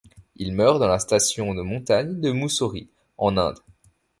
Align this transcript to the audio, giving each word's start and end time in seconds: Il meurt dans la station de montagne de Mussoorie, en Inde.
Il 0.35 0.53
meurt 0.55 0.79
dans 0.79 0.87
la 0.87 0.97
station 0.97 1.53
de 1.53 1.61
montagne 1.61 2.19
de 2.21 2.31
Mussoorie, 2.31 2.89
en 3.19 3.37
Inde. 3.37 3.59